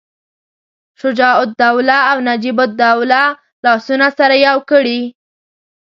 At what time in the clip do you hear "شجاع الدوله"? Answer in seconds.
1.01-1.97